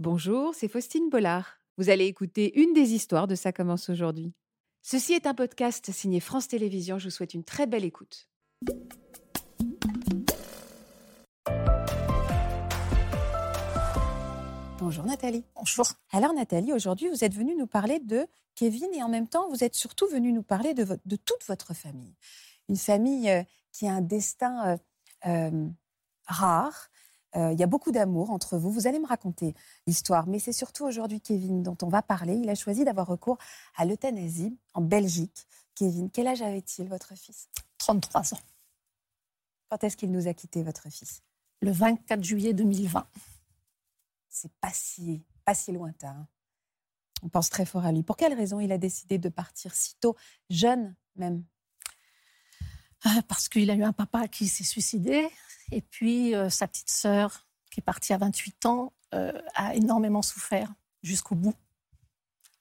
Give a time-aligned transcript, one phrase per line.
[0.00, 1.58] Bonjour, c'est Faustine Bollard.
[1.76, 4.32] Vous allez écouter une des histoires de Ça commence aujourd'hui.
[4.80, 6.98] Ceci est un podcast signé France Télévisions.
[6.98, 8.28] Je vous souhaite une très belle écoute.
[14.78, 15.44] Bonjour Nathalie.
[15.56, 15.86] Bonjour.
[16.12, 18.24] Alors Nathalie, aujourd'hui vous êtes venue nous parler de
[18.54, 21.74] Kevin et en même temps vous êtes surtout venue nous parler de, de toute votre
[21.74, 22.14] famille.
[22.68, 23.42] Une famille euh,
[23.72, 24.76] qui a un destin euh,
[25.26, 25.68] euh,
[26.28, 26.88] rare.
[27.34, 28.70] Il y a beaucoup d'amour entre vous.
[28.70, 29.54] Vous allez me raconter
[29.86, 32.34] l'histoire, mais c'est surtout aujourd'hui Kevin dont on va parler.
[32.34, 33.38] Il a choisi d'avoir recours
[33.76, 35.46] à l'euthanasie en Belgique.
[35.74, 37.48] Kevin, quel âge avait-il, votre fils?
[37.78, 38.40] 33 ans.
[39.68, 41.22] Quand est-ce qu'il nous a quittés, votre fils?
[41.60, 43.06] Le 24 juillet 2020.
[44.28, 46.08] C'est pas si, pas si lointain.
[46.08, 46.28] Hein.
[47.22, 48.02] On pense très fort à lui.
[48.02, 50.16] Pour quelle raison il a décidé de partir si tôt,
[50.50, 51.44] jeune même?
[53.04, 55.28] Ah, Parce qu'il a eu un papa qui s'est suicidé
[55.70, 60.22] et puis euh, sa petite sœur, qui est partie à 28 ans, euh, a énormément
[60.22, 60.72] souffert
[61.02, 61.54] jusqu'au bout.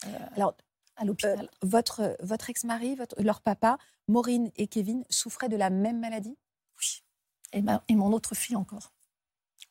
[0.05, 0.55] Euh, Alors,
[0.95, 1.49] à l'hôpital.
[1.61, 3.77] votre votre ex-mari, leur papa,
[4.08, 6.38] Maureen et Kevin, souffraient de la même maladie?
[6.80, 7.03] Oui.
[7.53, 8.91] Et, et mon autre fille encore.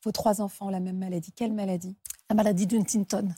[0.03, 1.31] Vos trois enfants, la même maladie.
[1.31, 1.95] Quelle maladie?
[2.29, 3.33] La maladie d'Huntington.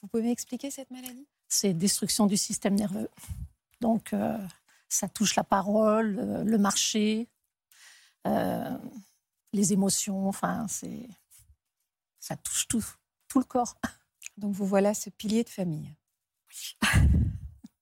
[0.00, 1.26] Vous pouvez m'expliquer cette maladie?
[1.48, 3.10] C'est destruction du système nerveux.
[3.80, 4.14] Donc,
[4.88, 7.28] ça touche la parole, le marché,
[8.26, 8.78] euh,
[9.52, 11.08] les émotions, enfin, c'est,
[12.20, 12.84] ça touche tout,
[13.28, 13.76] tout le corps.
[14.36, 15.94] Donc vous voilà ce pilier de famille.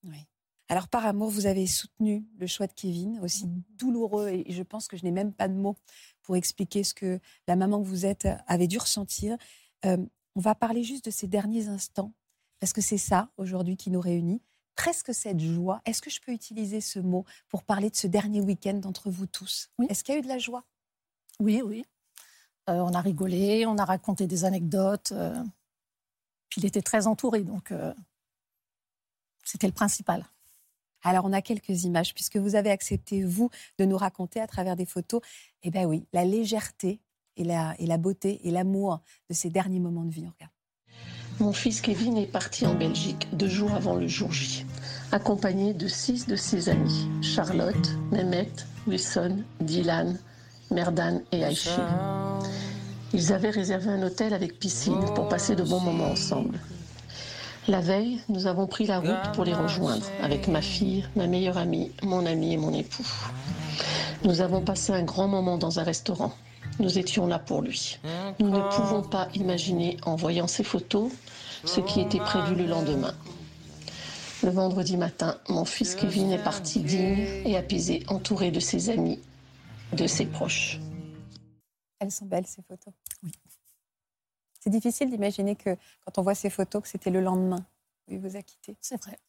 [0.03, 0.17] Oui.
[0.71, 3.63] Alors par amour, vous avez soutenu le choix de Kevin, aussi mm.
[3.77, 5.75] douloureux, et je pense que je n'ai même pas de mots
[6.21, 9.35] pour expliquer ce que la maman que vous êtes avait dû ressentir.
[9.83, 9.97] Euh,
[10.35, 12.13] on va parler juste de ces derniers instants,
[12.59, 14.41] parce que c'est ça aujourd'hui qui nous réunit
[14.81, 15.79] presque cette joie.
[15.85, 19.27] Est-ce que je peux utiliser ce mot pour parler de ce dernier week-end d'entre vous
[19.27, 19.69] tous?
[19.89, 20.63] Est-ce qu'il y a eu de la joie?
[21.39, 21.85] Oui, oui.
[22.67, 25.11] Euh, on a rigolé, on a raconté des anecdotes.
[25.11, 25.39] Euh,
[26.49, 27.93] puis il était très entouré, donc euh,
[29.43, 30.25] c'était le principal.
[31.03, 34.75] Alors on a quelques images, puisque vous avez accepté, vous, de nous raconter à travers
[34.75, 35.21] des photos,
[35.61, 36.99] eh bien oui, la légèreté
[37.37, 38.99] et la, et la beauté et l'amour
[39.29, 40.25] de ces derniers moments de vie.
[40.25, 40.51] Regarde.
[41.41, 44.63] Mon fils Kevin est parti en Belgique deux jours avant le jour J,
[45.11, 48.51] accompagné de six de ses amis Charlotte, Mehmet,
[48.87, 50.17] Wilson, Dylan,
[50.71, 51.69] Merdan et Aïchi.
[53.13, 56.59] Ils avaient réservé un hôtel avec piscine pour passer de bons moments ensemble.
[57.67, 61.57] La veille, nous avons pris la route pour les rejoindre avec ma fille, ma meilleure
[61.57, 63.05] amie, mon ami et mon époux.
[64.23, 66.33] Nous avons passé un grand moment dans un restaurant.
[66.79, 67.99] Nous étions là pour lui.
[68.39, 71.11] Nous ne pouvons pas imaginer, en voyant ces photos,
[71.65, 73.13] ce qui était prévu le lendemain.
[74.43, 79.19] Le vendredi matin, mon fils Kevin est parti digne et apaisé, entouré de ses amis,
[79.93, 80.79] de ses proches.
[81.99, 82.91] Elles sont belles, ces photos.
[83.21, 83.31] Oui.
[84.59, 87.63] C'est difficile d'imaginer que quand on voit ces photos, que c'était le lendemain
[88.07, 88.75] où il vous a quitté.
[88.81, 89.19] C'est vrai.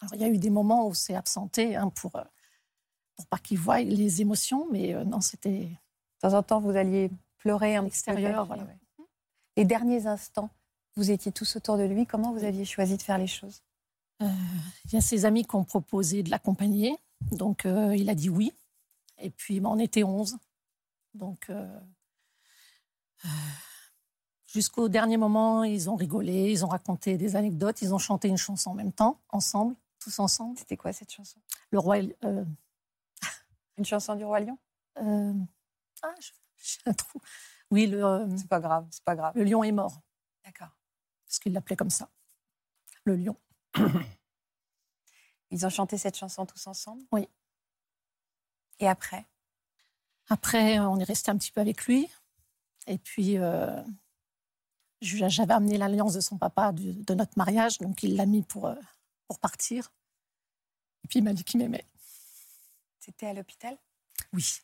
[0.00, 2.24] Alors, il y a eu des moments où c'est absenté hein, pour, euh,
[3.14, 5.68] pour pas qu'il voient les émotions, mais euh, non, c'était de
[6.18, 8.44] temps en temps, vous alliez pleurer en extérieur.
[8.46, 8.66] Voilà.
[9.56, 10.50] Les derniers instants,
[10.96, 12.06] vous étiez tous autour de lui.
[12.06, 13.62] Comment vous aviez choisi de faire les choses?
[14.86, 16.96] Il y a ses amis qui ont proposé de l'accompagner.
[17.30, 18.52] Donc, euh, il a dit oui.
[19.18, 20.36] Et puis, ben, on était 11.
[21.14, 21.80] Donc, euh,
[24.46, 28.38] jusqu'au dernier moment, ils ont rigolé, ils ont raconté des anecdotes, ils ont chanté une
[28.38, 30.58] chanson en même temps, ensemble, tous ensemble.
[30.58, 31.38] C'était quoi cette chanson?
[31.70, 31.98] Le roi.
[33.78, 34.58] Une chanson du roi lion?
[36.02, 36.14] Ah,
[36.58, 37.20] j'ai un trou.
[37.70, 38.04] Oui, le.
[38.04, 39.32] Euh, c'est pas grave, c'est pas grave.
[39.36, 40.02] Le lion est mort.
[40.44, 40.76] D'accord.
[41.26, 42.08] Parce qu'il l'appelait comme ça.
[43.04, 43.36] Le lion.
[45.50, 47.02] Ils ont chanté cette chanson tous ensemble?
[47.12, 47.28] Oui.
[48.78, 49.26] Et après?
[50.28, 52.08] Après, on est resté un petit peu avec lui.
[52.86, 53.82] Et puis, euh,
[55.00, 58.74] j'avais amené l'alliance de son papa de, notre mariage, donc il l'a mis pour, euh,
[59.28, 59.92] pour partir.
[61.04, 61.86] Et puis, il m'a dit qu'il m'aimait.
[62.98, 63.76] C'était à l'hôpital?
[64.32, 64.60] Oui.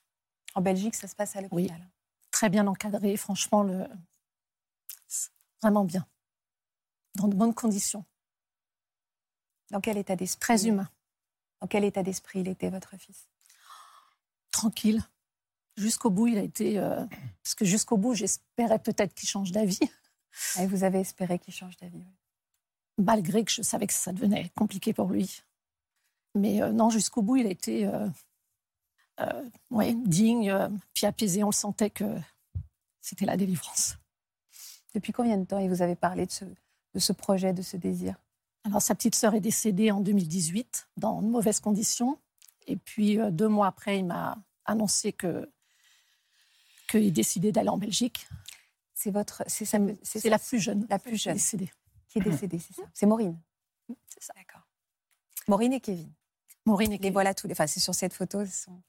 [0.55, 1.79] En Belgique, ça se passe à l'hôpital.
[1.79, 1.87] Oui.
[2.31, 3.87] Très bien encadré, franchement, le...
[5.61, 6.07] vraiment bien.
[7.15, 8.05] Dans de bonnes conditions.
[9.71, 10.89] Dans quel état d'esprit Très humain.
[11.61, 13.29] Dans quel état d'esprit il était, votre fils?
[14.51, 15.03] Tranquille.
[15.77, 16.79] Jusqu'au bout, il a été.
[16.79, 17.05] Euh,
[17.43, 19.79] parce que jusqu'au bout, j'espérais peut-être qu'il change d'avis.
[20.59, 22.15] Et vous avez espéré qu'il change d'avis, oui.
[22.99, 25.43] Malgré que je savais que ça devenait compliqué pour lui.
[26.35, 27.87] Mais euh, non, jusqu'au bout, il a été.
[27.87, 28.09] Euh,
[29.21, 30.53] euh, ouais, digne,
[30.95, 31.45] puis apaisé.
[31.45, 32.05] On sentait que
[33.01, 33.97] c'était la délivrance.
[34.95, 38.17] Depuis combien de temps vous avez parlé de ce, de ce projet, de ce désir?
[38.69, 42.19] Alors, sa petite sœur est décédée en 2018 dans de mauvaises conditions.
[42.67, 44.37] Et puis, euh, deux mois après, il m'a
[44.67, 45.51] annoncé que
[46.91, 48.29] qu'il décidait d'aller en Belgique.
[48.93, 51.71] C'est votre, c'est la plus jeune, la plus jeune, décédée.
[52.09, 52.83] qui est décédée, c'est ça.
[52.93, 53.39] C'est Maureen.
[54.07, 54.35] C'est ça.
[54.37, 54.67] D'accord.
[55.47, 56.13] Maureen et Kevin.
[56.67, 57.13] Maureen et Les Kevin.
[57.15, 57.53] voilà tous les.
[57.53, 58.83] Enfin, c'est sur cette photo, ils sont,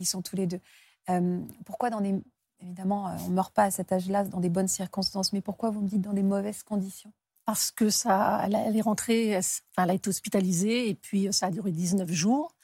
[0.00, 0.60] ils sont tous les deux.
[1.08, 2.20] Euh, pourquoi dans des
[2.60, 5.70] évidemment, euh, on ne meurt pas à cet âge-là dans des bonnes circonstances, mais pourquoi
[5.70, 7.12] vous me dites dans des mauvaises conditions?
[7.44, 11.46] Parce que ça, elle, est rentrée, enfin, elle a été hospitalisée et puis euh, ça
[11.46, 12.54] a duré 19 jours.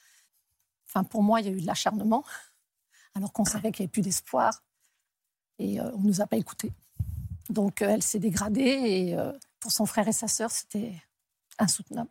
[0.89, 2.25] Enfin, pour moi, il y a eu de l'acharnement,
[3.15, 4.63] alors qu'on savait qu'il n'y avait plus d'espoir
[5.59, 6.73] et euh, on ne nous a pas écoutés.
[7.49, 10.95] Donc, euh, elle s'est dégradée et euh, pour son frère et sa sœur, c'était
[11.59, 12.11] insoutenable.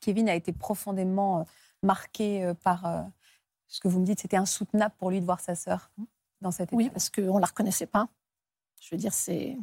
[0.00, 1.46] Kevin a été profondément
[1.82, 3.04] marqué par
[3.68, 4.18] ce que vous me dites.
[4.18, 5.92] C'était insoutenable pour lui de voir sa sœur
[6.40, 6.76] dans cet état.
[6.76, 8.08] Oui, parce qu'on ne la reconnaissait pas.
[8.80, 9.56] Je veux dire, c'est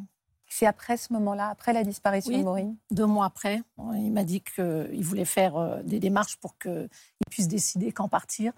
[0.51, 2.39] C'est après ce moment-là, après la disparition Oui.
[2.39, 2.75] de Maureen?
[2.91, 3.61] deux mois après,
[3.93, 6.89] il m'a dit qu'il voulait faire euh, des démarches pour qu'il
[7.29, 8.51] puisse décider quand partir,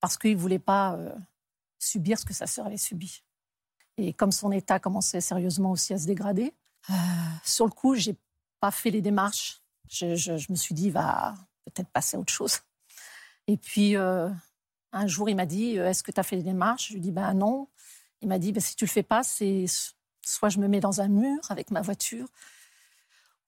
[0.00, 1.12] parce qu'il ne voulait pas euh,
[1.78, 3.22] subir ce que sa sœur avait subi.
[3.98, 6.54] Et comme son état commençait sérieusement aussi à se dégrader,
[6.90, 6.92] euh,
[7.44, 8.16] sur le coup, j'ai
[8.60, 9.60] pas fait les démarches.
[9.88, 11.34] Je, je- je me suis dit, il va
[11.64, 12.60] peut-être passer à autre chose.
[13.48, 14.30] Et puis, euh,
[14.92, 16.88] un jour, il m'a dit, euh, est-ce que tu as fait les démarches?
[16.88, 17.68] Je lui ai dit, ben non.
[18.20, 19.64] Il m'a dit, ben, si tu le fais pas, c'est
[20.26, 22.28] soit je me mets dans un mur avec ma voiture,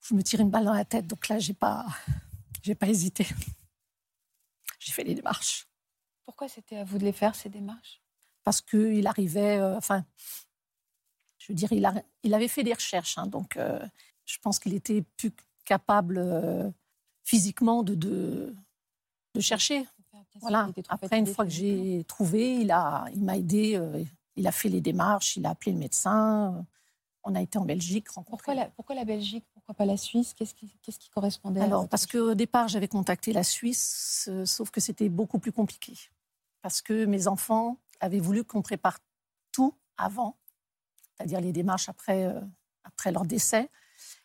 [0.01, 1.07] je me tire une balle dans la tête.
[1.07, 1.85] Donc là, j'ai pas,
[2.63, 3.27] j'ai pas hésité.
[4.79, 5.67] J'ai fait les démarches
[6.25, 8.01] Pourquoi c'était à vous de les faire, ces démarches?
[8.43, 10.05] Parce qu'il arrivait, euh, enfin,
[11.39, 13.85] je veux dire, il, a- il avait fait des recherches, hein, donc euh,
[14.25, 15.31] je pense qu'il était plus
[15.65, 16.69] capable euh,
[17.23, 18.55] physiquement de, de,
[19.33, 19.85] de chercher.
[20.39, 20.69] Voilà.
[20.89, 23.75] Après, une fois que j'ai trouvé, il a, il m'a aidé,
[24.37, 26.65] il a fait les démarches, il a appelé le médecin.
[27.23, 28.45] On a été en Belgique rencontrer.
[28.45, 29.45] Pourquoi la, pourquoi la Belgique?
[29.53, 30.33] Pourquoi pas la Suisse?
[30.33, 35.09] Qu'est-ce qui, correspondait Alors, parce qu'au départ, j'avais contacté la Suisse, euh, sauf que c'était
[35.09, 35.93] beaucoup plus compliqué.
[36.61, 38.99] Parce que mes enfants avaient voulu qu'on prépare
[39.51, 40.37] tout avant,
[41.15, 42.39] c'est-à-dire les démarches après, euh,
[42.83, 43.69] après leur décès.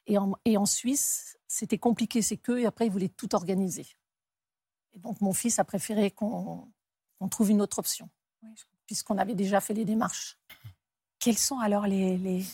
[0.07, 3.87] Et en, et en Suisse, c'était compliqué, c'est qu'eux, et après, ils voulaient tout organiser.
[4.93, 6.69] Et donc, mon fils a préféré qu'on
[7.31, 8.11] trouve une autre option,
[8.43, 8.65] Oui, je.
[8.93, 10.37] Puisqu'on avait déjà fait les démarches.
[11.19, 12.45] Quels sont alors les, les-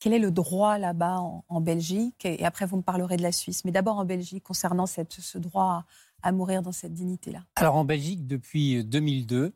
[0.00, 2.26] Quel est le droit là-bas en, en Belgique?
[2.26, 3.64] Et, après, vous me parlerez de la Suisse.
[3.64, 5.86] Mais d'abord en Belgique, concernant cette, ce droit
[6.22, 7.42] à, à mourir dans cette dignité-là.
[7.56, 9.54] Alors en Belgique, depuis 2002,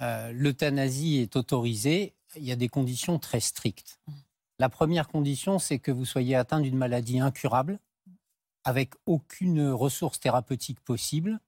[0.00, 2.14] euh, l'euthanasie est autorisée.
[2.34, 4.00] Il y a des conditions très strictes.
[4.58, 7.78] La première condition, c'est que vous soyez atteint d'une maladie incurable,
[8.64, 11.38] avec aucune ressource thérapeutique possible,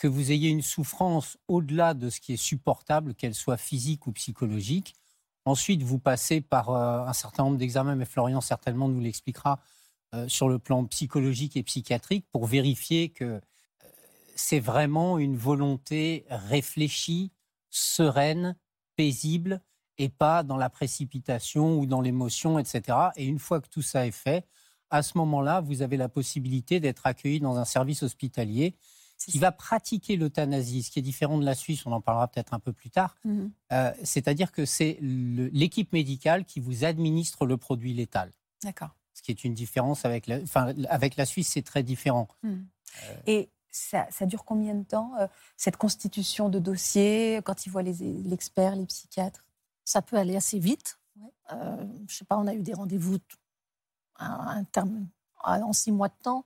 [0.00, 4.12] que vous ayez une souffrance au-delà de ce qui est supportable, qu'elle soit physique ou
[4.12, 4.94] psychologique.
[5.44, 9.60] Ensuite, vous passez par euh, un certain nombre d'examens, mais Florian certainement nous l'expliquera,
[10.14, 13.42] euh, sur le plan psychologique et psychiatrique, pour vérifier que
[14.34, 17.30] c'est vraiment une volonté réfléchie,
[17.68, 18.56] sereine,
[18.96, 19.60] paisible,
[19.98, 22.96] et pas dans la précipitation ou dans l'émotion, etc.
[23.16, 24.46] Et une fois que tout ça est fait,
[24.88, 28.74] à ce moment-là, vous avez la possibilité d'être accueilli dans un service hospitalier
[29.26, 32.54] qui va pratiquer l'euthanasie, ce qui est différent de la Suisse, on en parlera peut-être
[32.54, 33.16] un peu plus tard.
[33.72, 38.32] Euh, C'est-à-dire que c'est l'équipe médicale qui vous administre le produit létal,
[38.62, 38.90] D'accord.
[39.12, 42.28] ce qui est une différence avec la, enfin, avec la Suisse, c'est très différent.
[43.26, 45.26] Et ça, ça dure combien de temps, euh,
[45.56, 49.44] cette constitution de dossier, quand ils voient les- l'expert, les psychiatres?
[49.84, 50.98] Ça peut aller assez vite.
[51.20, 51.30] Ouais.
[51.52, 53.36] Euh, je sais pas, on a eu des rendez-vous t-
[54.16, 55.06] à un terme,
[55.44, 56.44] à- en six mois de temps.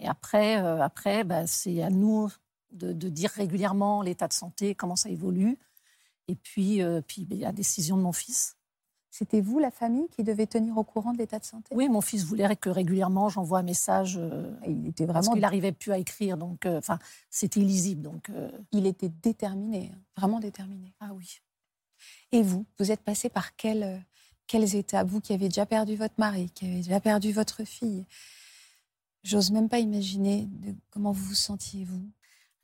[0.00, 2.30] Et après, euh, après bah, c'est à nous
[2.72, 5.58] de, de dire régulièrement l'état de santé, comment ça évolue.
[6.28, 8.56] Et puis, euh, puis bah, la décision de mon fils.
[9.12, 11.74] C'était vous, la famille, qui devait tenir au courant de l'état de santé?
[11.74, 14.16] Oui, mon fils voulait que régulièrement j'envoie un message.
[14.16, 16.80] euh, Il était parce vraiment qu'il n'arrivait plus à écrire, donc euh,
[17.28, 18.02] c'était illisible.
[18.02, 20.94] Donc euh, il était déterminé, vraiment déterminé.
[21.00, 21.40] ah oui.
[22.30, 23.98] Et vous, vous êtes passé par quels, euh,
[24.46, 28.06] quelles étapes Vous qui avez déjà perdu votre mari, qui avez déjà perdu votre fille.
[29.22, 32.10] J'ose même pas imaginer de comment vous vous sentiez, vous.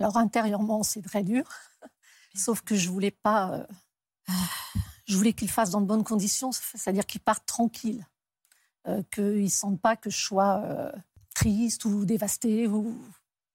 [0.01, 1.45] Alors intérieurement, c'est très dur.
[2.35, 3.53] Sauf que je voulais pas.
[3.53, 4.33] euh,
[5.07, 8.07] je voulais qu'il fasse dans de bonnes conditions, c'est-à-dire qu'il parte tranquille,
[8.89, 10.93] euh, qu'il ne sente pas que je sois euh,
[11.35, 12.67] triste ou dévastée.
[12.67, 12.99] Ou...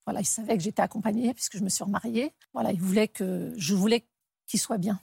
[0.05, 2.34] Voilà, il savait que j'étais accompagnée puisque je me suis remariée.
[2.53, 4.08] Voilà, il voulait que je voulais
[4.48, 5.00] qu'il soit bien.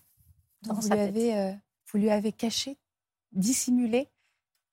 [0.63, 1.53] Donc vous lui, avez, euh,
[1.93, 2.79] vous lui avez caché,
[3.33, 4.09] dissimulé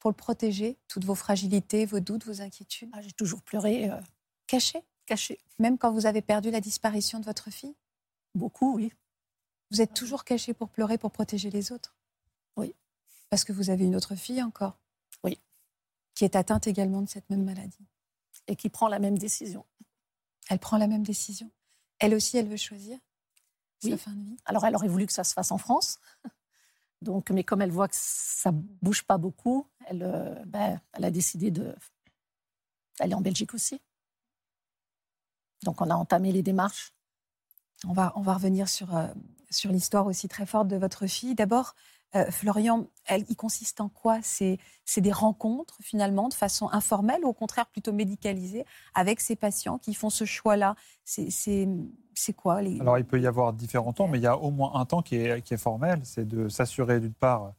[0.06, 2.92] pour le protéger, toutes vos fragilités, vos doutes, vos inquiétudes?
[2.94, 4.00] Ah, J'ai toujours pleuré, euh,
[4.46, 5.40] Caché, caché.
[5.58, 7.74] même quand vous avez perdu la disparition de votre fille?
[8.36, 8.94] Beaucoup, oui.
[9.72, 11.96] Vous êtes toujours caché pour pleurer, pour protéger les autres?
[12.56, 12.76] Oui.
[13.32, 14.78] Parce que vous avez une autre fille encore?
[15.24, 15.40] Oui.
[16.14, 17.88] Qui est atteinte également de cette même maladie?
[18.46, 19.66] Et qui prend la même décision.
[20.52, 21.50] Elle prend la même décision.
[21.98, 23.00] Elle aussi, elle veut choisir
[23.80, 24.38] sa fin de vie?
[24.46, 25.98] Alors, elle aurait voulu que ça se fasse en France.
[27.02, 31.52] Donc, mais comme elle voit que ça bouge pas beaucoup, elle, euh, ben, a décidé
[31.52, 33.82] d'aller en Belgique aussi.
[35.64, 36.94] Donc, on a entamé les démarches.
[37.88, 39.08] On va, revenir euh,
[39.50, 41.36] sur l'histoire aussi très forte de votre fille.
[41.36, 41.76] D'abord,
[42.16, 44.20] euh, Florian, elle, il consiste en quoi?
[44.22, 44.58] C'est
[44.98, 49.94] des rencontres finalement de façon informelle ou au contraire plutôt médicalisée avec ces patients qui
[49.94, 50.76] font ce choix-là?
[51.04, 52.80] C'est quoi les...
[52.80, 55.02] Alors il peut y avoir différents temps, mais il y a au moins un temps
[55.02, 57.54] qui est, qui est formel, c'est de s'assurer d'une part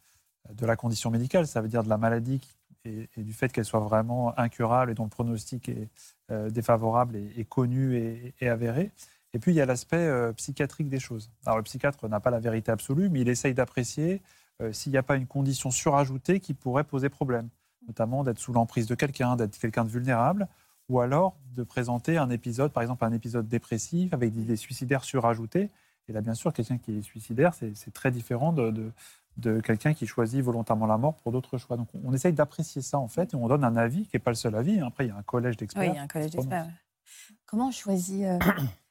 [0.54, 2.40] de la condition médicale, ça veut dire de la maladie
[2.86, 5.88] et, du fait qu'elle soit vraiment incurable et dont le pronostic est
[6.30, 7.96] euh, défavorable et, connu
[8.40, 8.92] et, avéré.
[9.32, 11.30] Et puis il y a l'aspect euh, psychiatrique des choses.
[11.44, 14.22] Alors le psychiatre n'a pas la vérité absolue, mais il essaye d'apprécier
[14.62, 17.48] euh, s'il n'y a pas une condition surajoutée qui pourrait poser problème,
[17.86, 20.48] notamment d'être sous l'emprise de quelqu'un, d'être quelqu'un de vulnérable,
[20.88, 25.04] ou alors de présenter un épisode, par exemple un épisode dépressif avec des idées suicidaires
[25.04, 25.70] surajoutées.
[26.08, 28.92] Et là, bien sûr, quelqu'un qui est suicidaire, c'est très différent de,
[29.36, 31.76] de, quelqu'un qui choisit volontairement la mort pour d'autres choix.
[31.76, 34.30] Donc on essaye d'apprécier ça, en fait, et on donne un avis qui n'est pas
[34.30, 34.80] le seul avis.
[34.80, 35.82] Après, il y a un collège d'experts.
[35.82, 36.68] Oui, il y a un collège d'experts.
[37.44, 38.38] Comment on choisit euh,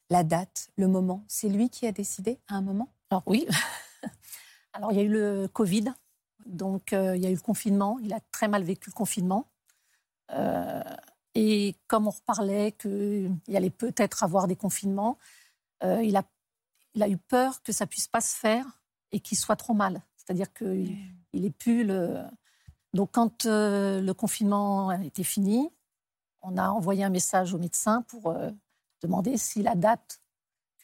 [0.09, 2.89] la date, le moment C'est lui qui a décidé à un moment?
[3.09, 3.47] Alors oui.
[4.74, 5.85] Alors, il y a eu le Covid,
[6.45, 7.97] donc euh, il y a eu le confinement.
[8.03, 9.47] Il a très mal vécu le confinement.
[10.31, 10.83] Euh,
[11.33, 15.17] et comme on reparlait qu'il allait peut-être avoir des confinements,
[15.83, 16.24] euh, il, a,
[16.93, 18.65] il a eu peur que ça puisse pas se faire
[19.13, 20.01] et qu'il soit trop mal.
[20.17, 20.97] C'est-à-dire qu'il
[21.31, 22.21] il est plus le.
[22.93, 25.69] Donc, quand le confinement était fini,
[26.41, 28.33] on a envoyé un message au médecin pour
[29.02, 30.20] demander si la date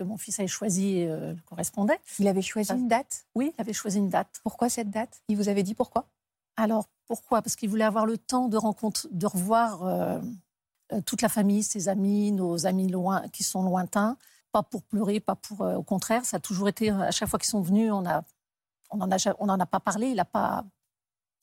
[0.04, 2.00] mon fils avait choisi euh, correspondait.
[2.20, 3.26] Il avait choisi une date?
[3.36, 4.40] Oui, il avait choisi une date.
[4.44, 5.22] Pourquoi cette date?
[5.28, 6.08] Il vous avait dit pourquoi?
[6.58, 7.42] Alors, pourquoi?
[7.42, 10.20] Parce qu'il voulait avoir le temps de, rencontre, de revoir euh,
[10.94, 14.18] euh, toute la famille, ses amis, nos amis loin, qui sont lointains.
[14.52, 15.62] Pas pour pleurer, pas pour...
[15.62, 16.90] au contraire, ça a toujours été...
[16.90, 18.24] À chaque fois qu'ils sont venus, on a,
[18.90, 20.08] on n'en a, on en a pas parlé.
[20.08, 20.66] Il n'a pas,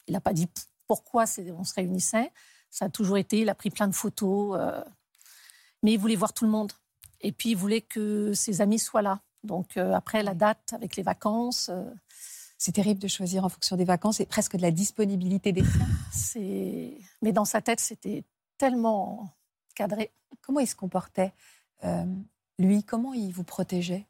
[0.06, 0.48] il a pas dit
[0.86, 1.24] pourquoi
[1.56, 2.30] on se réunissait.
[2.70, 3.40] Ça a toujours été...
[3.40, 4.60] Il a pris plein de photos.
[5.82, 6.72] Mais il voulait voir tout le monde.
[7.20, 9.20] Et puis, il voulait que ses amis soient là.
[9.44, 11.68] Donc, euh, après la date avec les vacances.
[11.68, 11.84] Euh,
[12.58, 15.62] c'est terrible de choisir en fonction des vacances et presque de la disponibilité des.
[16.12, 16.98] C'est...
[17.22, 18.24] Mais dans sa tête, c'était
[18.56, 19.30] tellement
[19.74, 20.10] cadré.
[20.42, 21.32] Comment il se comportait
[21.84, 22.04] euh,
[22.58, 24.06] Lui, comment il vous protégeait?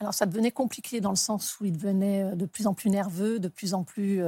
[0.00, 3.38] Alors, ça devenait compliqué dans le sens où il devenait de plus en plus nerveux,
[3.38, 4.20] de plus en plus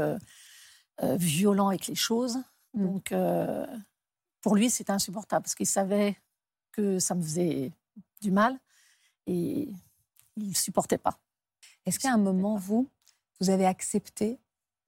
[1.03, 2.39] violent avec les choses.
[2.75, 2.85] Mm.
[2.85, 3.15] Donc,
[4.41, 6.17] pour lui, c'était insupportable parce qu'il savait
[6.75, 7.73] que ça me faisait
[8.21, 8.59] du mal
[9.27, 9.69] et
[10.37, 11.19] il ne supportait pas.
[11.87, 12.89] Est-ce qu'à un moment, vous,
[13.41, 14.39] vous avez accepté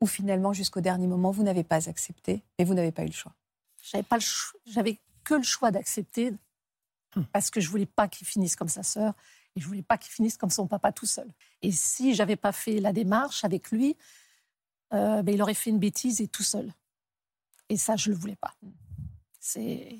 [0.00, 3.12] ou finalement, jusqu'au dernier moment, vous n'avez pas accepté et vous n'avez pas eu le
[3.12, 3.34] choix?
[3.82, 4.18] J'avais pas
[4.66, 6.32] j'avais que le choix d'accepter
[7.32, 9.14] parce que je voulais pas qu'il finisse comme sa sœur
[9.54, 11.28] et je voulais pas qu'il finisse comme son papa tout seul.
[11.62, 13.96] Et si j'avais pas fait la démarche avec lui,
[14.92, 16.72] euh, ben, il aurait fait une bêtise et tout seul.
[17.68, 18.54] Et ça, je le voulais pas.
[19.40, 19.96] C'est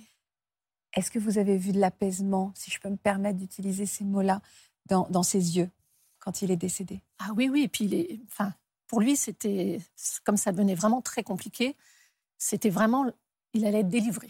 [0.96, 4.40] est-ce que vous avez vu de l'apaisement, si je peux me permettre d'utiliser ces mots-là,
[4.86, 5.70] dans, ses yeux
[6.18, 7.02] quand il est décédé?
[7.18, 7.62] Ah oui, oui.
[7.62, 8.54] Et puis, il enfin,
[8.86, 9.80] pour lui, c'était
[10.24, 11.76] comme ça devenait vraiment très compliqué.
[12.38, 13.06] C'était vraiment,
[13.52, 14.28] il allait être délivré.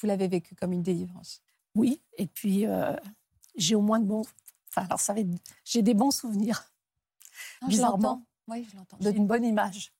[0.00, 1.42] Vous l'avez vécu comme une délivrance?
[1.74, 2.02] Oui.
[2.18, 2.94] Et puis, euh,
[3.56, 4.24] j'ai au moins de bons.
[4.68, 5.14] Enfin, alors, ça
[5.64, 6.70] j'ai des bons souvenirs.
[7.66, 8.24] bizarrement.
[8.48, 8.98] Oui, je l'entends.
[9.00, 9.92] J'ai une bonne image.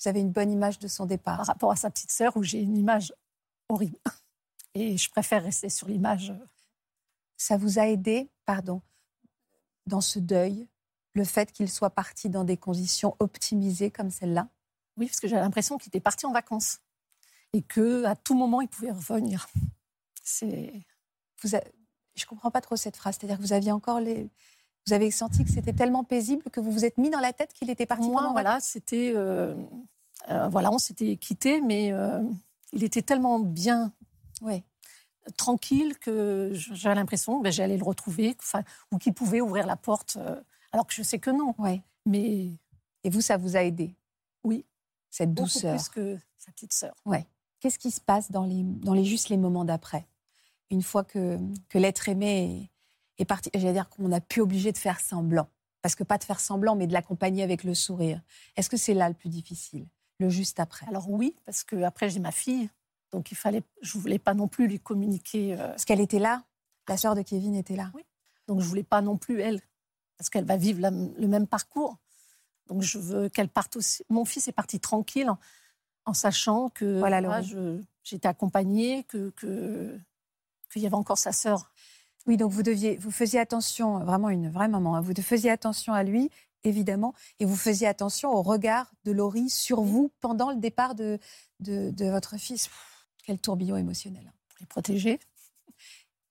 [0.00, 1.38] Vous avez une bonne image de son départ.
[1.38, 3.12] Par rapport à sa petite sœur, où j'ai une image
[3.68, 3.98] horrible.
[4.74, 6.32] Et je préfère rester sur l'image.
[7.36, 8.82] Ça vous a aidé, pardon,
[9.86, 10.68] dans ce deuil,
[11.14, 14.48] le fait qu'il soit parti dans des conditions optimisées comme celle-là?
[14.96, 16.80] Oui, parce que j'avais l'impression qu'il était parti en vacances
[17.52, 19.48] et que à tout moment il pouvait revenir.
[20.22, 20.72] C'est.
[21.42, 21.50] Vous
[22.14, 23.16] Je comprends pas trop cette phrase.
[23.18, 24.28] C'est-à-dire que vous aviez encore les.
[24.86, 27.52] Vous avez senti que c'était tellement paisible que vous vous êtes mis dans la tête
[27.52, 28.08] qu'il était parti.
[28.08, 29.12] Moi, voilà, c'était.
[29.14, 29.54] Euh,
[30.28, 32.22] euh, voilà, on s'était quitté, mais euh,
[32.72, 33.92] il était tellement bien
[34.40, 34.64] ouais.
[35.36, 38.36] tranquille que j'avais l'impression que ben, j'allais le retrouver,
[38.90, 40.40] ou qu'il pouvait ouvrir la porte, euh,
[40.72, 41.54] alors que je sais que non.
[41.58, 41.82] Ouais.
[42.06, 42.52] Mais
[43.04, 43.94] et vous, ça vous a aidé?
[44.44, 44.64] Oui.
[45.10, 45.76] Cette douceur.
[45.76, 46.94] plus que sa petite sœur.
[47.04, 47.26] Ouais.
[47.60, 50.06] Qu'est-ce qui se passe dans les, dans les juste les moments d'après?
[50.70, 52.70] Une fois que, que l'être aimé
[53.18, 55.48] est, parti, j'allais dire qu'on n'a plus obligé de faire semblant.
[55.82, 58.20] Parce que pas de faire semblant, mais de l'accompagner avec le sourire.
[58.56, 59.86] Est-ce que c'est là le plus difficile?
[60.18, 60.86] Le juste après?
[60.86, 62.68] Alors oui, parce que après j'ai ma fille.
[63.12, 65.54] Donc il fallait, je voulais pas non plus lui communiquer.
[65.54, 66.44] Euh, parce qu'elle était là,
[66.88, 67.90] la sœur de Kevin était là.
[67.94, 68.02] Oui.
[68.46, 69.60] Donc je voulais pas non plus elle,
[70.16, 71.96] parce qu'elle va vivre le même parcours.
[72.66, 74.04] Donc je veux qu'elle parte aussi.
[74.08, 75.30] Mon fils est parti tranquille,
[76.04, 77.42] en, sachant que voilà,
[78.02, 79.32] j'étais accompagnée, que
[80.72, 81.72] qu'il y avait encore sa sœur.
[82.26, 84.96] Oui, donc vous deviez, vous faisiez attention, vraiment une vraie maman.
[84.96, 86.30] Hein, vous faisiez attention à lui
[86.64, 91.18] évidemment, et vous faisiez attention au regard de Laurie sur vous pendant le départ de,
[91.60, 92.68] de, de votre fils.
[93.24, 94.26] Quel tourbillon émotionnel.
[94.26, 94.32] hein.
[94.48, 95.20] Pour les protéger.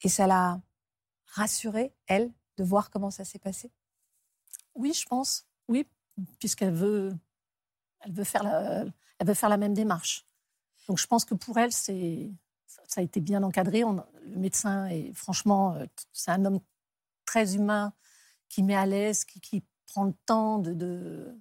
[0.01, 0.61] Et ça l'a
[1.27, 3.71] rassurée, elle, de voir comment ça s'est passé
[4.75, 5.45] Oui, je pense.
[5.67, 5.85] Oui,
[6.39, 7.13] puisqu'elle veut,
[8.01, 8.85] elle veut, faire la,
[9.19, 10.25] elle veut faire la même démarche.
[10.87, 12.29] Donc je pense que pour elle, c'est,
[12.87, 13.81] ça a été bien encadré.
[13.81, 16.59] Le médecin est franchement, euh, c'est un homme
[17.25, 17.93] très humain
[18.47, 21.35] qui met à l'aise, qui, qui prend le temps de,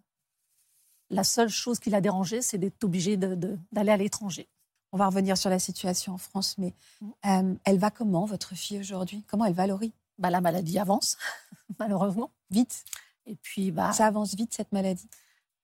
[1.11, 4.49] La seule chose qui l'a dérangé, c'est d'être obligé d'aller à l'étranger.
[4.92, 7.11] On va revenir sur la situation en France, mais Mm.
[7.26, 9.23] euh, elle va comment, votre fille, aujourd'hui?
[9.28, 11.16] Comment elle va, Laurie Bah, la maladie avance,
[11.78, 12.30] malheureusement.
[12.50, 12.85] Vite.
[13.26, 15.09] Et puis, bah, Ça avance vite, cette maladie?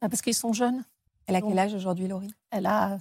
[0.00, 0.84] bah, parce qu'ils sont jeunes.
[1.26, 2.34] Elle a quel âge aujourd'hui, Laurie?
[2.50, 2.98] Elle a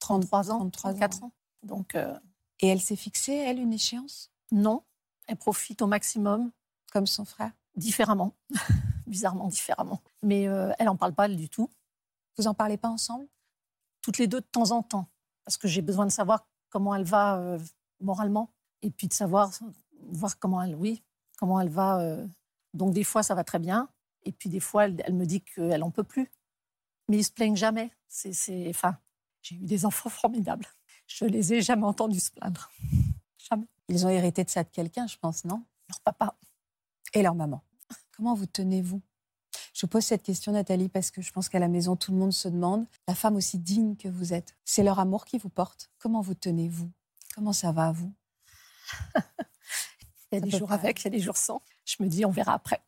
[0.00, 0.94] 33 ans, 33 ans.
[0.94, 1.32] 34 ans.
[1.62, 2.18] Donc, euh,
[2.60, 4.30] Et elle s'est fixée, elle, une échéance?
[4.50, 4.82] Non,
[5.28, 6.50] elle profite au maximum,
[6.92, 7.52] Comme son frère?
[7.76, 8.34] Différemment,
[9.06, 10.00] bizarrement différemment.
[10.22, 11.70] Mais euh, elle n'en parle pas du tout,
[12.36, 13.28] Vous en parlez pas ensemble?
[14.02, 15.06] Toutes les deux de temps en temps,
[15.48, 17.58] parce que j'ai besoin de savoir comment elle va euh,
[18.02, 18.52] moralement,
[18.82, 19.50] et puis de savoir,
[20.10, 21.02] voir comment elle, oui,
[21.38, 22.00] comment elle va.
[22.02, 22.26] euh.
[22.74, 23.88] Donc des fois, ça va très bien,
[24.24, 26.30] et puis des fois, elle, elle me dit qu'elle en peut plus.
[27.08, 27.90] Mais ils se plaignent jamais.
[28.08, 28.98] C'est, c'est, enfin,
[29.40, 30.66] j'ai eu des enfants formidables.
[31.06, 32.70] Je les ai jamais entendus se plaindre.
[33.38, 33.68] Jamais.
[33.88, 35.64] Ils ont hérité de ça de quelqu'un, je pense, non?
[35.88, 36.36] Leur papa.
[37.14, 37.62] Et leur maman.
[38.14, 39.00] Comment vous tenez-vous?
[39.78, 42.32] Je pose cette question, Nathalie, parce que je pense qu'à la maison, tout le monde
[42.32, 45.88] se demande, la femme aussi digne que vous êtes, c'est leur amour qui vous porte.
[46.00, 46.90] Comment vous tenez-vous
[47.36, 48.12] Comment ça va, vous?
[50.32, 51.62] Il y a Ça des jours avec, il y a des jours sans.
[51.84, 52.80] Je me dis, on verra après.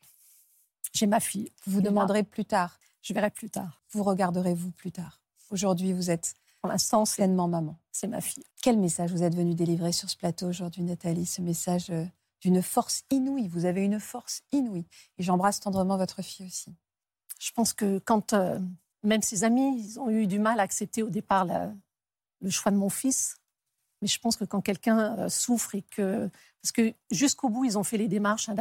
[0.92, 1.52] J'ai ma fille.
[1.64, 3.80] Vous vous là, demanderez plus tard, Je verrai plus tard.
[3.92, 5.20] vous regarderez vous plus tard?
[5.50, 7.78] Aujourd'hui, vous êtes Pour l'instant, pleinement maman.
[7.92, 8.44] c'est ma fille.
[8.62, 11.26] Quel message vous êtes venu délivrer sur ce plateau aujourd'hui, Nathalie?
[11.26, 12.04] Ce message euh,
[12.40, 13.48] d'une force inouïe.
[13.48, 14.86] Vous avez une force inouïe.
[15.18, 16.74] Et j'embrasse tendrement votre fille aussi.
[17.38, 18.58] Je pense que quand euh,
[19.02, 21.46] même ses amis, ils ont eu du mal à accepter au départ
[22.40, 23.36] le choix de mon fils.
[24.02, 26.30] Mais je pense que quand quelqu'un euh, souffre et que
[26.62, 28.54] parce que jusqu'au bout ils ont fait les démarches hein,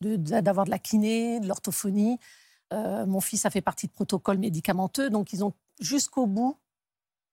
[0.00, 2.18] d'avoir de, la kiné, de l'orthophonie.
[2.72, 6.56] Euh, mon fils a fait partie de protocoles médicamenteux, donc ils ont jusqu'au bout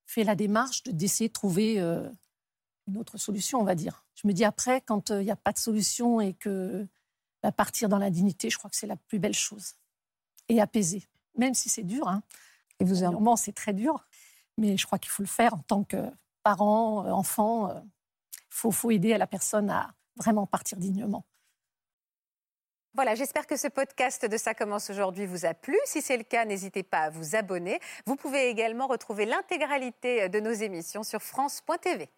[0.05, 1.79] fait la démarche de- d'essayer de trouver
[2.89, 4.03] une autre solution, on va dire.
[4.15, 6.87] Je me dis après, quand euh, il n'y a pas de solution et que
[7.41, 9.75] bah, partir dans l'indignité, je crois que c'est la plus belle chose
[10.49, 11.07] et apaisé.
[11.37, 12.23] Même si c'est dur, hein.
[12.81, 14.07] Et vous Au moment, c'est très dur,
[14.57, 15.97] mais je crois qu'il faut le faire en tant que
[16.43, 17.69] parent, euh, enfant.
[17.69, 17.81] Il
[18.49, 21.25] faut, faut aider la personne à vraiment partir dignement.
[22.95, 25.77] Voilà, j'espère que ce podcast de Ça commence aujourd'hui vous a plu.
[25.85, 27.79] Si c'est le cas, n'hésitez pas à vous abonner.
[28.05, 32.09] Vous pouvez également retrouver l'intégralité de nos émissions sur France.tv.